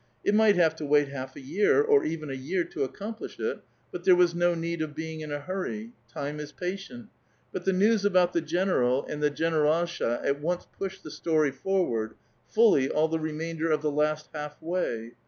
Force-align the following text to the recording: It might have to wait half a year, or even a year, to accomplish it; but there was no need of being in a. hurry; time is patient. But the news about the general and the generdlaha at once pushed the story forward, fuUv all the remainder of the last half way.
It 0.23 0.33
might 0.33 0.55
have 0.55 0.75
to 0.77 0.83
wait 0.87 1.09
half 1.09 1.35
a 1.35 1.39
year, 1.39 1.79
or 1.79 2.03
even 2.03 2.31
a 2.31 2.33
year, 2.33 2.63
to 2.63 2.83
accomplish 2.83 3.39
it; 3.39 3.59
but 3.91 4.03
there 4.03 4.15
was 4.15 4.33
no 4.33 4.55
need 4.55 4.81
of 4.81 4.95
being 4.95 5.21
in 5.21 5.31
a. 5.31 5.37
hurry; 5.37 5.91
time 6.11 6.39
is 6.39 6.51
patient. 6.51 7.09
But 7.51 7.65
the 7.65 7.73
news 7.73 8.03
about 8.03 8.33
the 8.33 8.41
general 8.41 9.05
and 9.05 9.21
the 9.21 9.29
generdlaha 9.29 10.25
at 10.25 10.41
once 10.41 10.65
pushed 10.75 11.03
the 11.03 11.11
story 11.11 11.51
forward, 11.51 12.15
fuUv 12.51 12.89
all 12.91 13.09
the 13.09 13.19
remainder 13.19 13.69
of 13.71 13.83
the 13.83 13.91
last 13.91 14.29
half 14.33 14.59
way. 14.59 15.11